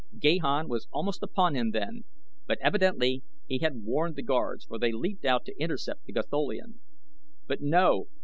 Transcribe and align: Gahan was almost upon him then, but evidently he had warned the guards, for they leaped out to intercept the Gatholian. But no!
Gahan 0.17 0.67
was 0.67 0.87
almost 0.91 1.21
upon 1.21 1.55
him 1.55 1.69
then, 1.69 2.05
but 2.47 2.57
evidently 2.59 3.21
he 3.47 3.59
had 3.59 3.83
warned 3.83 4.15
the 4.15 4.23
guards, 4.23 4.65
for 4.65 4.79
they 4.79 4.91
leaped 4.91 5.25
out 5.25 5.45
to 5.45 5.61
intercept 5.61 6.05
the 6.05 6.13
Gatholian. 6.13 6.79
But 7.45 7.61
no! 7.61 8.07